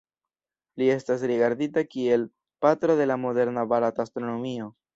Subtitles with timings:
[0.81, 2.25] Li estas rigardita kiel
[2.67, 4.71] "Patro de la moderna barata astronomio".